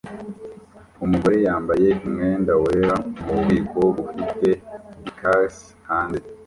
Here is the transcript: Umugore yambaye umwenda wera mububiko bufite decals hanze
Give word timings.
Umugore 1.05 1.37
yambaye 1.47 1.87
umwenda 2.05 2.53
wera 2.63 2.95
mububiko 3.23 3.79
bufite 3.95 4.49
decals 5.03 5.57
hanze 5.89 6.19